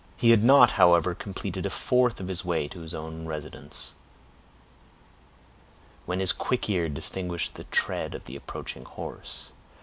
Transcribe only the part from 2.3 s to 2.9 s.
way to